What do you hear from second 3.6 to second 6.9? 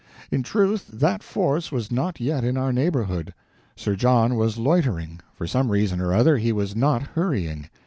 Sir John was loitering; for some reason or other he was